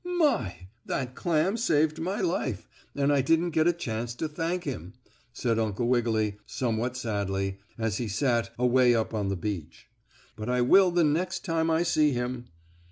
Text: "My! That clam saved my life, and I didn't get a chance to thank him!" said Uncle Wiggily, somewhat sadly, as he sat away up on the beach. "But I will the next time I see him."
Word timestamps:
"My! 0.17 0.55
That 0.87 1.13
clam 1.13 1.57
saved 1.57 1.99
my 1.99 2.21
life, 2.21 2.67
and 2.95 3.13
I 3.13 3.21
didn't 3.21 3.51
get 3.51 3.67
a 3.67 3.71
chance 3.71 4.15
to 4.15 4.27
thank 4.27 4.63
him!" 4.63 4.93
said 5.31 5.59
Uncle 5.59 5.87
Wiggily, 5.87 6.37
somewhat 6.47 6.97
sadly, 6.97 7.59
as 7.77 7.97
he 7.97 8.07
sat 8.07 8.49
away 8.57 8.95
up 8.95 9.13
on 9.13 9.27
the 9.27 9.35
beach. 9.37 9.89
"But 10.35 10.49
I 10.49 10.61
will 10.61 10.89
the 10.89 11.03
next 11.03 11.45
time 11.45 11.69
I 11.69 11.83
see 11.83 12.13
him." 12.13 12.45